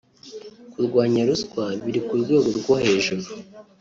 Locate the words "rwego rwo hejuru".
2.21-3.25